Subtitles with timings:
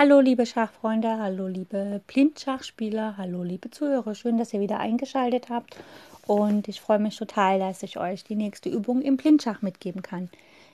[0.00, 4.14] Hallo liebe Schachfreunde, hallo liebe Blindschachspieler, hallo liebe Zuhörer.
[4.14, 5.74] Schön, dass ihr wieder eingeschaltet habt
[6.24, 10.30] und ich freue mich total, dass ich euch die nächste Übung im Blindschach mitgeben kann.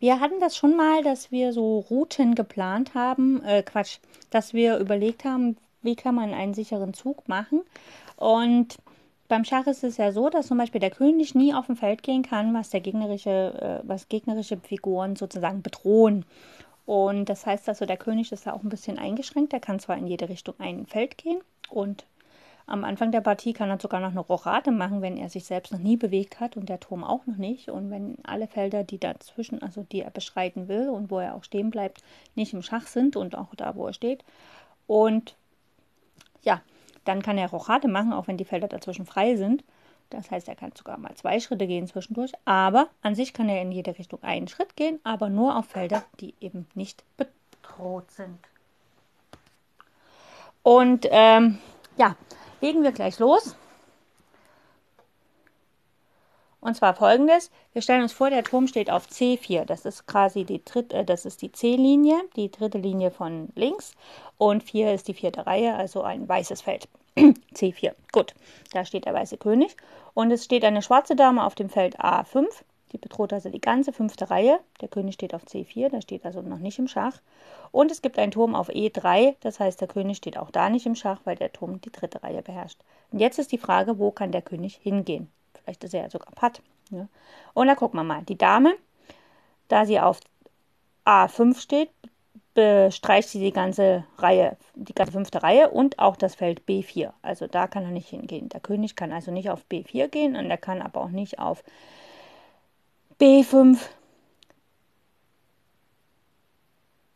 [0.00, 4.76] Wir hatten das schon mal, dass wir so Routen geplant haben, äh Quatsch, dass wir
[4.76, 7.62] überlegt haben, wie kann man einen sicheren Zug machen
[8.18, 8.76] und
[9.28, 12.02] beim Schach ist es ja so, dass zum Beispiel der König nie auf dem Feld
[12.02, 16.24] gehen kann, was der gegnerische, äh, was gegnerische Figuren sozusagen bedrohen.
[16.86, 19.52] Und das heißt also, der König ist da auch ein bisschen eingeschränkt.
[19.52, 22.06] Er kann zwar in jede Richtung ein Feld gehen und
[22.68, 25.72] am Anfang der Partie kann er sogar noch eine Rochade machen, wenn er sich selbst
[25.72, 27.68] noch nie bewegt hat und der Turm auch noch nicht.
[27.68, 31.44] Und wenn alle Felder, die dazwischen, also die er beschreiten will und wo er auch
[31.44, 32.02] stehen bleibt,
[32.34, 34.24] nicht im Schach sind und auch da, wo er steht.
[34.88, 35.36] Und
[36.42, 36.60] ja,
[37.04, 39.62] dann kann er Rochade machen, auch wenn die Felder dazwischen frei sind.
[40.10, 43.60] Das heißt, er kann sogar mal zwei Schritte gehen zwischendurch, aber an sich kann er
[43.60, 48.38] in jede Richtung einen Schritt gehen, aber nur auf Felder, die eben nicht bedroht sind.
[50.62, 51.58] Und ähm,
[51.96, 52.16] ja,
[52.60, 53.56] legen wir gleich los.
[56.60, 59.64] Und zwar folgendes: Wir stellen uns vor, der Turm steht auf C4.
[59.64, 63.92] Das ist quasi die dritte, äh, das ist die C-Linie, die dritte Linie von links.
[64.38, 66.88] Und 4 ist die vierte Reihe, also ein weißes Feld.
[67.16, 67.92] C4.
[68.12, 68.34] Gut,
[68.72, 69.76] da steht der weiße König.
[70.14, 72.46] Und es steht eine schwarze Dame auf dem Feld A5.
[72.92, 74.60] Die bedroht also die ganze fünfte Reihe.
[74.80, 77.20] Der König steht auf C4, der steht also noch nicht im Schach.
[77.72, 80.86] Und es gibt einen Turm auf E3, das heißt, der König steht auch da nicht
[80.86, 82.78] im Schach, weil der Turm die dritte Reihe beherrscht.
[83.10, 85.30] Und jetzt ist die Frage, wo kann der König hingehen?
[85.66, 86.62] Vielleicht ist er ja sogar Patt.
[86.90, 87.08] Ne?
[87.52, 88.22] Und da gucken wir mal.
[88.22, 88.76] Die Dame,
[89.66, 90.20] da sie auf
[91.04, 91.90] A5 steht,
[92.54, 97.12] bestreicht sie die ganze Reihe, die ganze fünfte Reihe und auch das Feld B4.
[97.20, 98.48] Also da kann er nicht hingehen.
[98.48, 101.64] Der König kann also nicht auf B4 gehen und er kann aber auch nicht auf
[103.18, 103.78] B5.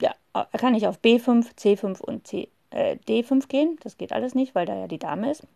[0.00, 3.78] Ja, er kann nicht auf B5, C5 und C, äh, D5 gehen.
[3.84, 5.46] Das geht alles nicht, weil da ja die Dame ist.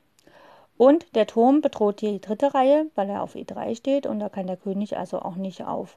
[0.78, 4.46] Und der Turm bedroht die dritte Reihe, weil er auf E3 steht und da kann
[4.46, 5.96] der König also auch nicht auf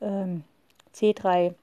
[0.00, 0.42] ähm,
[0.94, 1.54] C3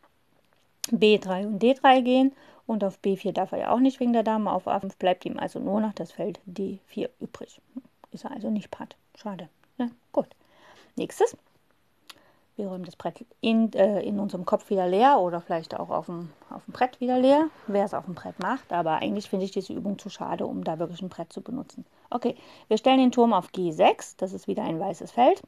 [0.90, 2.34] B3 und D3 gehen
[2.66, 4.52] und auf B4 darf er ja auch nicht wegen der Dame.
[4.52, 7.62] Auf A5 bleibt ihm also nur noch das Feld D4 übrig.
[8.12, 8.96] Ist er also nicht Patt.
[9.16, 9.50] Schade.
[9.78, 10.28] Na, gut.
[10.96, 11.36] Nächstes.
[12.58, 16.08] Wir räumen das Brett in, äh, in unserem Kopf wieder leer oder vielleicht auch auf
[16.08, 18.74] dem, auf dem Brett wieder leer, wer es auf dem Brett macht.
[18.74, 21.86] Aber eigentlich finde ich diese Übung zu schade, um da wirklich ein Brett zu benutzen.
[22.10, 22.36] Okay,
[22.68, 24.16] wir stellen den Turm auf G6.
[24.18, 25.44] Das ist wieder ein weißes Feld.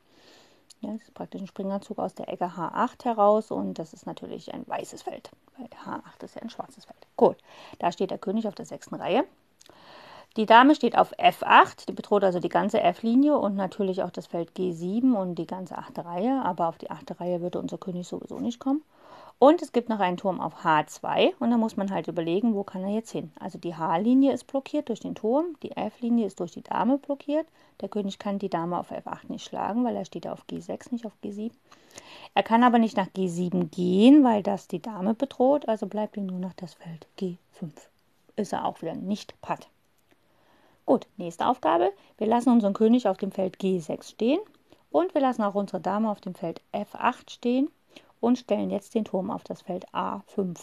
[0.81, 4.53] Ja, das ist praktisch ein Springerzug aus der Ecke H8 heraus und das ist natürlich
[4.53, 7.07] ein weißes Feld, weil H8 ist ja ein schwarzes Feld.
[7.17, 7.37] Gut,
[7.79, 9.25] da steht der König auf der sechsten Reihe.
[10.37, 14.27] Die Dame steht auf F8, die bedroht also die ganze F-Linie und natürlich auch das
[14.27, 18.07] Feld G7 und die ganze achte Reihe, aber auf die achte Reihe würde unser König
[18.07, 18.83] sowieso nicht kommen.
[19.39, 22.63] Und es gibt noch einen Turm auf H2 und da muss man halt überlegen, wo
[22.63, 23.31] kann er jetzt hin.
[23.39, 27.47] Also die H-Linie ist blockiert durch den Turm, die F-Linie ist durch die Dame blockiert.
[27.81, 31.05] Der König kann die Dame auf F8 nicht schlagen, weil er steht auf G6, nicht
[31.05, 31.51] auf G7.
[32.35, 36.27] Er kann aber nicht nach G7 gehen, weil das die Dame bedroht, also bleibt ihm
[36.27, 37.71] nur noch das Feld G5.
[38.35, 39.69] Ist er auch wieder nicht patt.
[40.89, 41.93] Gut, nächste Aufgabe.
[42.17, 44.39] Wir lassen unseren König auf dem Feld G6 stehen
[44.89, 47.69] und wir lassen auch unsere Dame auf dem Feld F8 stehen
[48.19, 50.57] und stellen jetzt den Turm auf das Feld A5.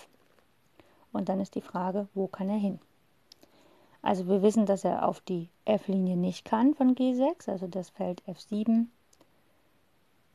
[1.13, 2.81] Und dann ist die Frage, wo kann er hin?
[4.03, 8.21] Also wir wissen, dass er auf die F-Linie nicht kann von G6, also das Feld
[8.27, 8.87] F7,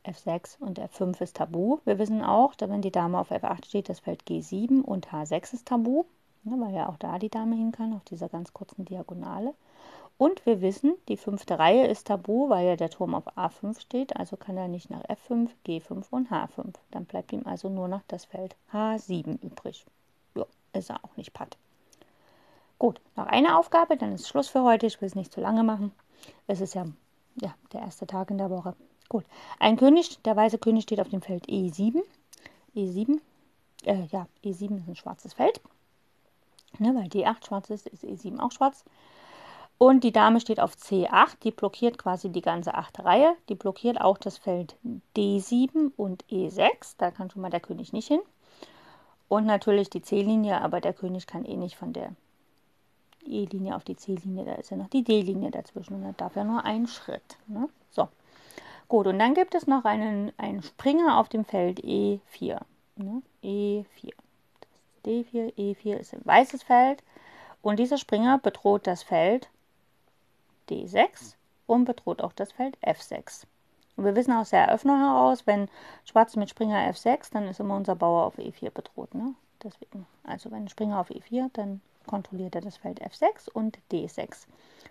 [0.06, 1.80] F6 und F5 ist tabu.
[1.84, 5.52] Wir wissen auch, dass wenn die Dame auf F8 steht, das Feld G7 und H6
[5.52, 6.06] ist tabu,
[6.44, 9.54] ja, weil ja auch da die Dame hin kann, auf dieser ganz kurzen Diagonale.
[10.18, 14.16] Und wir wissen, die fünfte Reihe ist tabu, weil ja der Turm auf A5 steht,
[14.16, 16.74] also kann er nicht nach F5, G5 und H5.
[16.90, 19.84] Dann bleibt ihm also nur noch das Feld H7 übrig.
[20.36, 21.56] Ja, ist er auch nicht patt.
[22.78, 24.86] Gut, noch eine Aufgabe, dann ist Schluss für heute.
[24.86, 25.92] Ich will es nicht zu lange machen.
[26.46, 26.84] Es ist ja,
[27.40, 28.74] ja der erste Tag in der Woche.
[29.08, 29.24] Gut,
[29.58, 32.00] ein König, der weiße König steht auf dem Feld E7.
[32.74, 33.20] E7,
[33.84, 35.60] äh, ja, E7 ist ein schwarzes Feld.
[36.82, 38.84] Ne, weil D8 schwarz ist, ist E7 auch schwarz.
[39.78, 43.36] Und die Dame steht auf C8, die blockiert quasi die ganze achte Reihe.
[43.48, 44.76] Die blockiert auch das Feld
[45.16, 46.94] D7 und E6.
[46.98, 48.20] Da kann schon mal der König nicht hin.
[49.28, 52.10] Und natürlich die C-Linie, aber der König kann eh nicht von der
[53.24, 54.44] E-Linie auf die C-Linie.
[54.44, 57.38] Da ist ja noch die D-Linie dazwischen und da darf ja nur ein Schritt.
[57.46, 57.68] Ne?
[57.90, 58.08] So,
[58.88, 59.06] gut.
[59.06, 62.60] Und dann gibt es noch einen, einen Springer auf dem Feld E4.
[62.96, 63.22] Ne?
[63.42, 64.12] E4.
[65.04, 67.02] D4, E4 ist ein weißes Feld.
[67.62, 69.48] Und dieser Springer bedroht das Feld
[70.68, 71.34] D6
[71.66, 73.44] und bedroht auch das Feld F6.
[73.96, 75.68] Und wir wissen aus der Eröffnung heraus, wenn
[76.04, 79.14] Schwarz mit Springer F6, dann ist immer unser Bauer auf E4 bedroht.
[79.14, 79.34] Ne?
[79.62, 84.46] Deswegen, also wenn Springer auf E4, dann kontrolliert er das Feld F6 und D6.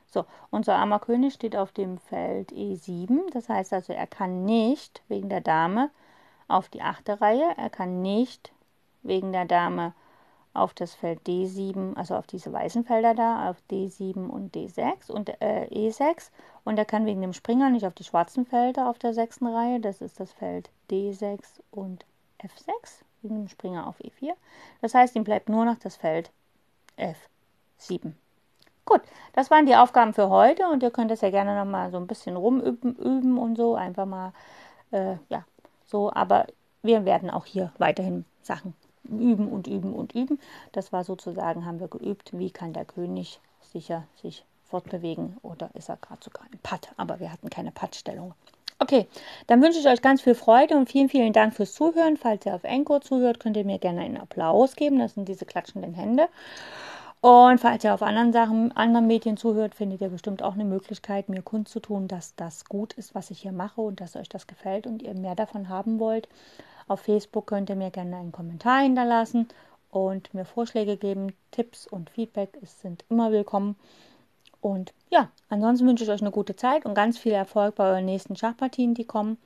[0.08, 3.32] So, unser armer König steht auf dem Feld E7.
[3.34, 5.90] Das heißt also, er kann nicht wegen der Dame
[6.48, 8.52] auf die achte Reihe, er kann nicht
[9.04, 9.94] wegen der Dame
[10.54, 15.30] auf das Feld D7, also auf diese weißen Felder da, auf D7 und D6 und
[15.42, 16.30] äh, E6.
[16.64, 19.80] Und er kann wegen dem Springer nicht auf die schwarzen Felder auf der sechsten Reihe,
[19.80, 21.40] das ist das Feld D6
[21.72, 22.06] und
[22.40, 24.34] F6, wegen dem Springer auf E4.
[24.82, 26.32] Das heißt, ihm bleibt nur noch das Feld
[26.98, 28.14] F7.
[28.84, 29.02] Gut,
[29.34, 32.08] das waren die Aufgaben für heute und ihr könnt das ja gerne nochmal so ein
[32.08, 34.34] bisschen rumüben üben und so, einfach mal,
[34.92, 35.46] äh, ja,
[35.86, 36.48] so, aber
[36.82, 38.74] wir werden auch hier weiterhin Sachen
[39.20, 40.40] üben und üben und üben.
[40.72, 45.90] Das war sozusagen, haben wir geübt, wie kann der König sicher sich fortbewegen oder ist
[45.90, 48.34] er gerade sogar im Patt, aber wir hatten keine Pattstellung.
[48.80, 49.06] Okay,
[49.46, 52.18] dann wünsche ich euch ganz viel Freude und vielen, vielen Dank fürs Zuhören.
[52.18, 54.98] Falls ihr auf Encore zuhört, könnt ihr mir gerne einen Applaus geben.
[54.98, 56.30] Das sind diese klatschenden Hände.
[57.22, 61.30] Und falls ihr auf anderen Sachen, anderen Medien zuhört, findet ihr bestimmt auch eine Möglichkeit,
[61.30, 64.88] mir kundzutun, dass das gut ist, was ich hier mache und dass euch das gefällt
[64.88, 66.28] und ihr mehr davon haben wollt.
[66.92, 69.48] Auf Facebook könnt ihr mir gerne einen Kommentar hinterlassen
[69.92, 73.78] und mir Vorschläge geben, Tipps und Feedback sind immer willkommen.
[74.60, 78.04] Und ja, ansonsten wünsche ich euch eine gute Zeit und ganz viel Erfolg bei euren
[78.04, 79.38] nächsten Schachpartien, die kommen.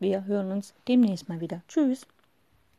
[0.00, 1.62] Wir hören uns demnächst mal wieder.
[1.68, 2.08] Tschüss.